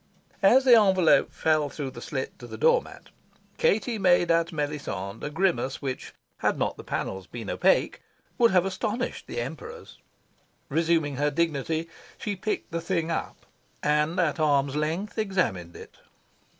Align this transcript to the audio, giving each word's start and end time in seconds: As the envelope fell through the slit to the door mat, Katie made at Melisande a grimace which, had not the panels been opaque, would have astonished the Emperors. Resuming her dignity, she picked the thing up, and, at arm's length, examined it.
As 0.41 0.65
the 0.65 0.73
envelope 0.81 1.31
fell 1.31 1.69
through 1.69 1.91
the 1.91 2.01
slit 2.01 2.39
to 2.39 2.47
the 2.47 2.57
door 2.57 2.81
mat, 2.81 3.09
Katie 3.59 3.99
made 3.99 4.31
at 4.31 4.51
Melisande 4.51 5.23
a 5.23 5.29
grimace 5.29 5.79
which, 5.79 6.11
had 6.39 6.57
not 6.57 6.75
the 6.75 6.83
panels 6.83 7.27
been 7.27 7.51
opaque, 7.51 8.01
would 8.39 8.49
have 8.49 8.65
astonished 8.65 9.27
the 9.27 9.39
Emperors. 9.39 9.99
Resuming 10.69 11.17
her 11.17 11.29
dignity, 11.29 11.87
she 12.17 12.35
picked 12.35 12.71
the 12.71 12.81
thing 12.81 13.11
up, 13.11 13.45
and, 13.83 14.19
at 14.19 14.39
arm's 14.39 14.75
length, 14.75 15.19
examined 15.19 15.75
it. 15.75 15.99